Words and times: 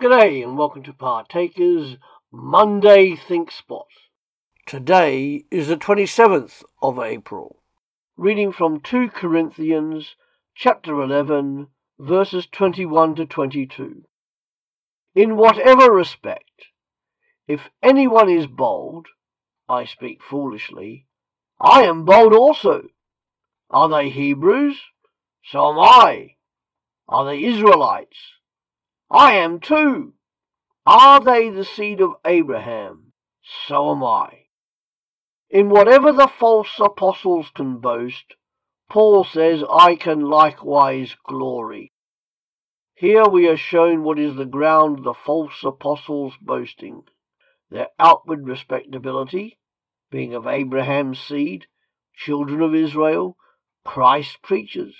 G'day 0.00 0.42
and 0.42 0.56
welcome 0.56 0.82
to 0.84 0.94
Partakers 0.94 1.98
Monday 2.32 3.14
Think 3.14 3.50
Spot. 3.50 3.84
Today 4.64 5.44
is 5.50 5.68
the 5.68 5.76
27th 5.76 6.64
of 6.80 6.98
April. 6.98 7.62
Reading 8.16 8.50
from 8.50 8.80
2 8.80 9.10
Corinthians 9.10 10.16
chapter 10.54 11.02
11 11.02 11.66
verses 11.98 12.46
21 12.50 13.16
to 13.16 13.26
22. 13.26 14.04
In 15.16 15.36
whatever 15.36 15.92
respect, 15.92 16.68
if 17.46 17.68
anyone 17.82 18.30
is 18.30 18.46
bold, 18.46 19.06
I 19.68 19.84
speak 19.84 20.22
foolishly, 20.22 21.08
I 21.60 21.82
am 21.82 22.06
bold 22.06 22.32
also. 22.32 22.84
Are 23.68 23.90
they 23.90 24.08
Hebrews? 24.08 24.80
So 25.44 25.68
am 25.70 25.78
I. 25.78 26.36
Are 27.06 27.26
they 27.26 27.44
Israelites? 27.44 28.16
I 29.10 29.34
am 29.34 29.60
too. 29.60 30.14
Are 30.86 31.20
they 31.20 31.50
the 31.50 31.64
seed 31.64 32.00
of 32.00 32.14
Abraham? 32.24 33.12
So 33.66 33.90
am 33.90 34.04
I. 34.04 34.44
In 35.48 35.68
whatever 35.68 36.12
the 36.12 36.28
false 36.28 36.78
apostles 36.78 37.50
can 37.54 37.78
boast, 37.78 38.36
Paul 38.88 39.24
says, 39.24 39.64
I 39.68 39.96
can 39.96 40.20
likewise 40.20 41.16
glory. 41.26 41.92
Here 42.94 43.24
we 43.24 43.48
are 43.48 43.56
shown 43.56 44.04
what 44.04 44.18
is 44.18 44.36
the 44.36 44.44
ground 44.44 44.98
of 44.98 45.04
the 45.04 45.14
false 45.14 45.64
apostles' 45.64 46.36
boasting 46.40 47.04
their 47.70 47.88
outward 47.98 48.46
respectability, 48.46 49.58
being 50.10 50.34
of 50.34 50.46
Abraham's 50.46 51.20
seed, 51.20 51.66
children 52.16 52.60
of 52.60 52.74
Israel, 52.74 53.36
Christ 53.84 54.42
preachers. 54.42 54.96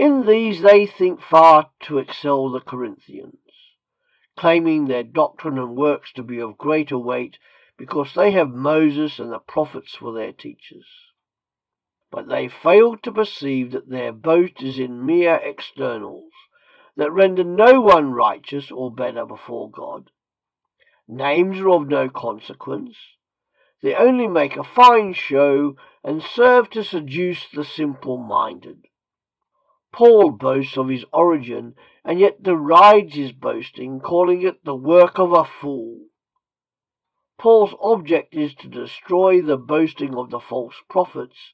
In 0.00 0.24
these 0.24 0.62
they 0.62 0.86
think 0.86 1.20
far 1.20 1.72
to 1.80 1.98
excel 1.98 2.48
the 2.48 2.62
Corinthians, 2.62 3.36
claiming 4.34 4.86
their 4.86 5.02
doctrine 5.02 5.58
and 5.58 5.76
works 5.76 6.10
to 6.14 6.22
be 6.22 6.40
of 6.40 6.56
greater 6.56 6.96
weight 6.96 7.38
because 7.76 8.14
they 8.14 8.30
have 8.30 8.48
Moses 8.48 9.18
and 9.18 9.30
the 9.30 9.38
prophets 9.38 9.94
for 9.94 10.14
their 10.14 10.32
teachers. 10.32 10.86
But 12.10 12.28
they 12.28 12.48
fail 12.48 12.96
to 12.96 13.12
perceive 13.12 13.72
that 13.72 13.90
their 13.90 14.10
boast 14.10 14.62
is 14.62 14.78
in 14.78 15.04
mere 15.04 15.34
externals 15.34 16.32
that 16.96 17.12
render 17.12 17.44
no 17.44 17.82
one 17.82 18.14
righteous 18.14 18.70
or 18.70 18.90
better 18.90 19.26
before 19.26 19.70
God. 19.70 20.10
Names 21.06 21.60
are 21.60 21.68
of 21.68 21.88
no 21.88 22.08
consequence. 22.08 22.96
They 23.82 23.94
only 23.94 24.28
make 24.28 24.56
a 24.56 24.64
fine 24.64 25.12
show 25.12 25.76
and 26.02 26.22
serve 26.22 26.70
to 26.70 26.84
seduce 26.84 27.46
the 27.50 27.66
simple 27.66 28.16
minded. 28.16 28.86
Paul 29.92 30.30
boasts 30.30 30.76
of 30.76 30.88
his 30.88 31.04
origin 31.12 31.74
and 32.04 32.18
yet 32.18 32.42
derides 32.42 33.14
his 33.14 33.32
boasting, 33.32 34.00
calling 34.00 34.42
it 34.42 34.64
the 34.64 34.74
work 34.74 35.18
of 35.18 35.32
a 35.32 35.44
fool. 35.44 36.06
Paul's 37.38 37.74
object 37.80 38.34
is 38.34 38.54
to 38.56 38.68
destroy 38.68 39.40
the 39.40 39.56
boasting 39.56 40.14
of 40.14 40.30
the 40.30 40.40
false 40.40 40.76
prophets 40.88 41.52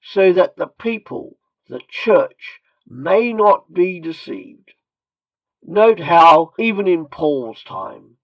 so 0.00 0.32
that 0.32 0.56
the 0.56 0.66
people, 0.66 1.38
the 1.68 1.80
church, 1.88 2.60
may 2.86 3.32
not 3.32 3.72
be 3.72 4.00
deceived. 4.00 4.72
Note 5.62 6.00
how, 6.00 6.52
even 6.58 6.88
in 6.88 7.06
Paul's 7.06 7.62
time, 7.62 8.16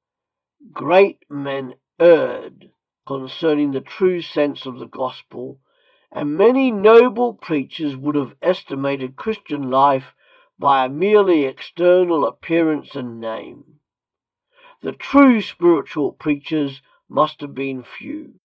great 0.72 1.24
men 1.30 1.74
erred 2.00 2.70
concerning 3.06 3.70
the 3.70 3.80
true 3.80 4.20
sense 4.20 4.66
of 4.66 4.78
the 4.78 4.86
gospel 4.86 5.60
and 6.10 6.36
many 6.36 6.70
noble 6.70 7.34
preachers 7.34 7.96
would 7.96 8.14
have 8.14 8.34
estimated 8.40 9.16
Christian 9.16 9.70
life 9.70 10.14
by 10.58 10.84
a 10.84 10.88
merely 10.88 11.44
external 11.44 12.26
appearance 12.26 12.94
and 12.94 13.20
name. 13.20 13.80
The 14.80 14.92
true 14.92 15.40
spiritual 15.40 16.12
preachers 16.12 16.82
must 17.08 17.40
have 17.40 17.54
been 17.54 17.82
few. 17.82 18.40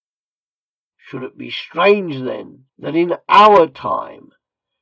Should 0.98 1.24
it 1.24 1.38
be 1.38 1.50
strange, 1.52 2.22
then, 2.22 2.66
that 2.80 2.96
in 2.96 3.18
our 3.28 3.68
time 3.68 4.32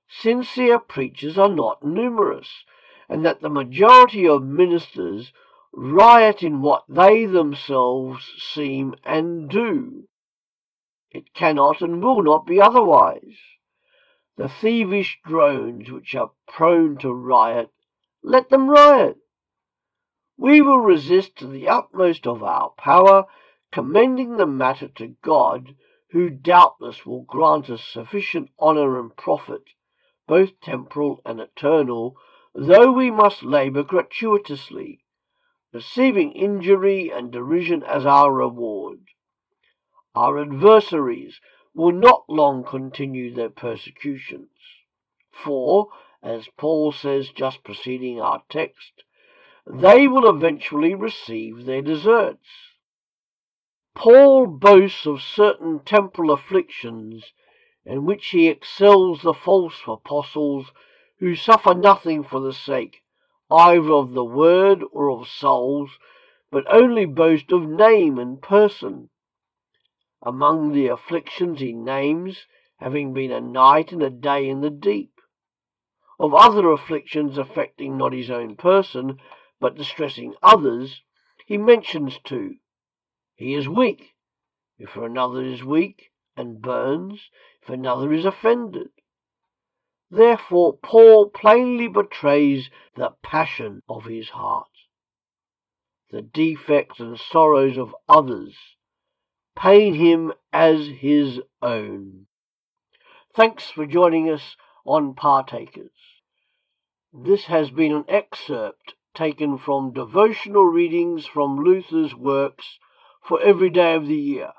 sincere 0.07 0.79
preachers 0.79 1.37
are 1.37 1.49
not 1.49 1.83
numerous, 1.83 2.63
and 3.07 3.25
that 3.25 3.41
the 3.41 3.49
majority 3.49 4.27
of 4.27 4.43
ministers 4.43 5.33
riot 5.73 6.43
in 6.43 6.61
what 6.61 6.83
they 6.87 7.25
themselves 7.25 8.25
seem 8.37 8.95
and 9.03 9.49
do? 9.49 10.07
It 11.11 11.33
cannot 11.33 11.81
and 11.81 12.01
will 12.01 12.23
not 12.23 12.45
be 12.45 12.61
otherwise. 12.61 13.37
The 14.37 14.47
thievish 14.47 15.19
drones 15.25 15.91
which 15.91 16.15
are 16.15 16.31
prone 16.47 16.97
to 16.99 17.13
riot, 17.13 17.69
let 18.23 18.49
them 18.49 18.69
riot. 18.69 19.17
We 20.37 20.61
will 20.61 20.79
resist 20.79 21.35
to 21.37 21.47
the 21.47 21.67
utmost 21.67 22.25
of 22.25 22.41
our 22.41 22.69
power, 22.77 23.25
commending 23.71 24.37
the 24.37 24.45
matter 24.45 24.87
to 24.87 25.15
God, 25.21 25.75
who 26.11 26.29
doubtless 26.29 27.05
will 27.05 27.23
grant 27.23 27.69
us 27.69 27.83
sufficient 27.83 28.49
honour 28.59 28.97
and 28.97 29.15
profit, 29.15 29.63
both 30.27 30.61
temporal 30.61 31.21
and 31.25 31.41
eternal, 31.41 32.15
though 32.55 32.91
we 32.91 33.11
must 33.11 33.43
labour 33.43 33.83
gratuitously, 33.83 35.03
receiving 35.73 36.31
injury 36.31 37.11
and 37.11 37.31
derision 37.31 37.83
as 37.83 38.05
our 38.05 38.31
reward. 38.31 38.70
Our 40.13 40.39
adversaries 40.39 41.39
will 41.73 41.93
not 41.93 42.29
long 42.29 42.63
continue 42.63 43.33
their 43.33 43.49
persecutions. 43.49 44.49
For, 45.31 45.87
as 46.21 46.49
Paul 46.57 46.91
says 46.91 47.29
just 47.29 47.63
preceding 47.63 48.19
our 48.19 48.43
text, 48.49 49.03
they 49.65 50.07
will 50.07 50.29
eventually 50.29 50.93
receive 50.95 51.65
their 51.65 51.81
deserts. 51.81 52.47
Paul 53.95 54.47
boasts 54.47 55.05
of 55.05 55.21
certain 55.21 55.79
temporal 55.79 56.31
afflictions 56.31 57.31
in 57.85 58.05
which 58.05 58.27
he 58.27 58.47
excels 58.47 59.21
the 59.21 59.33
false 59.33 59.81
apostles 59.87 60.71
who 61.19 61.35
suffer 61.35 61.73
nothing 61.73 62.23
for 62.23 62.39
the 62.39 62.53
sake 62.53 63.01
either 63.49 63.93
of 63.93 64.13
the 64.13 64.23
word 64.23 64.83
or 64.91 65.11
of 65.11 65.27
souls, 65.27 65.91
but 66.49 66.63
only 66.73 67.05
boast 67.05 67.51
of 67.51 67.67
name 67.67 68.17
and 68.17 68.41
person. 68.41 69.09
Among 70.23 70.71
the 70.71 70.87
afflictions 70.87 71.59
he 71.59 71.73
names 71.73 72.45
having 72.77 73.11
been 73.13 73.31
a 73.31 73.41
night 73.41 73.91
and 73.91 74.03
a 74.03 74.09
day 74.09 74.47
in 74.47 74.61
the 74.61 74.69
deep. 74.69 75.19
Of 76.19 76.35
other 76.35 76.71
afflictions 76.71 77.37
affecting 77.39 77.97
not 77.97 78.13
his 78.13 78.29
own 78.29 78.55
person, 78.55 79.19
but 79.59 79.75
distressing 79.75 80.35
others, 80.43 81.01
he 81.47 81.57
mentions 81.57 82.19
two. 82.19 82.57
He 83.35 83.55
is 83.55 83.67
weak, 83.67 84.15
if 84.77 84.95
another 84.95 85.43
is 85.43 85.63
weak, 85.63 86.11
and 86.37 86.61
burns, 86.61 87.29
if 87.63 87.69
another 87.69 88.13
is 88.13 88.25
offended. 88.25 88.89
Therefore 90.11 90.77
Paul 90.77 91.29
plainly 91.29 91.87
betrays 91.87 92.69
the 92.95 93.15
passion 93.23 93.81
of 93.89 94.05
his 94.05 94.29
heart. 94.29 94.69
The 96.11 96.21
defects 96.21 96.99
and 96.99 97.17
sorrows 97.17 97.77
of 97.77 97.95
others 98.07 98.55
pain 99.55 99.93
him 99.93 100.33
as 100.51 100.87
his 100.87 101.39
own. 101.61 102.25
Thanks 103.33 103.69
for 103.69 103.85
joining 103.85 104.29
us 104.29 104.57
on 104.85 105.13
Partakers. 105.13 105.91
This 107.13 107.45
has 107.45 107.71
been 107.71 107.91
an 107.91 108.05
excerpt 108.07 108.95
taken 109.13 109.57
from 109.57 109.93
devotional 109.93 110.65
readings 110.65 111.25
from 111.25 111.59
Luther's 111.59 112.15
works 112.15 112.79
for 113.21 113.41
every 113.41 113.69
day 113.69 113.95
of 113.95 114.07
the 114.07 114.15
year 114.15 114.53